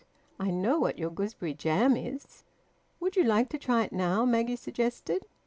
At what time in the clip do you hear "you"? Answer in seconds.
3.15-3.23